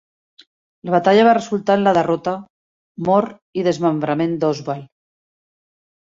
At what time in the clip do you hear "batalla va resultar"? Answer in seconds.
0.93-1.75